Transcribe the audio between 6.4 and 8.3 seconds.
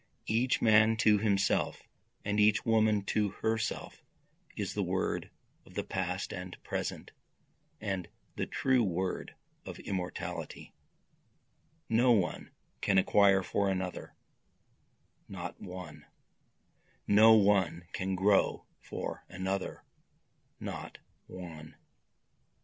present, and